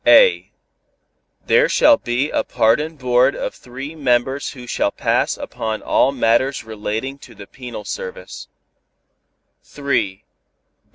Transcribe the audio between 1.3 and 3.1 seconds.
There shall be a Pardon